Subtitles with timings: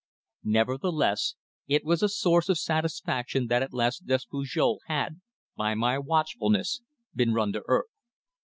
[0.45, 1.35] Nevertheless,
[1.67, 5.21] it was a source of satisfaction that at last Despujol had,
[5.55, 6.81] by my watchfulness,
[7.15, 7.85] been run to earth.